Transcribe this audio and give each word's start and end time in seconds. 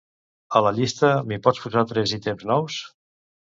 A 0.59 0.61
la 0.67 0.71
llista 0.77 1.11
m'hi 1.33 1.39
pots 1.49 1.63
posar 1.67 1.85
tres 1.93 2.17
ítems 2.19 2.49
nous? 2.55 2.83